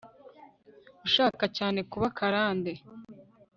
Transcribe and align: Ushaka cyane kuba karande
Ushaka 1.07 1.43
cyane 1.57 1.79
kuba 1.91 2.07
karande 2.17 2.73